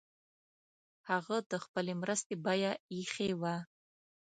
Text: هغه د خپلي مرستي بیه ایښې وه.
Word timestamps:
هغه 1.09 1.37
د 1.51 1.53
خپلي 1.63 1.93
مرستي 2.01 2.35
بیه 2.45 2.71
ایښې 2.93 3.29
وه. 3.41 3.55